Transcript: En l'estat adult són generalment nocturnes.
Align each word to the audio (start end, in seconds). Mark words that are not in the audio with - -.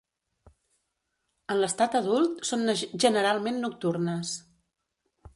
En 1.55 1.59
l'estat 1.59 1.97
adult 1.99 2.41
són 2.51 2.63
generalment 3.05 3.59
nocturnes. 3.65 4.33